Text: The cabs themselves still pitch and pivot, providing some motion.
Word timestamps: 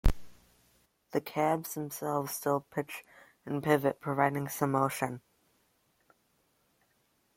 The 1.11 1.21
cabs 1.21 1.75
themselves 1.75 2.33
still 2.33 2.61
pitch 2.61 3.05
and 3.45 3.61
pivot, 3.61 3.99
providing 4.01 4.49
some 4.49 4.71
motion. 4.71 5.21